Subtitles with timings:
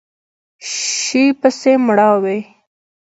[0.73, 2.39] شي پسې مړاوی